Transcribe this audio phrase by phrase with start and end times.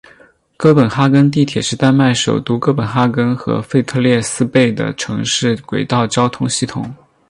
[0.57, 6.91] 哥本哈根地铁是丹麦首都哥本哈根和腓特烈斯贝的城市轨道交通系统。